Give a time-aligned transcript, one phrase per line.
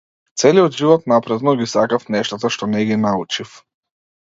[0.43, 3.57] Целиот живот напразно ги сакав нештата што не ги научив.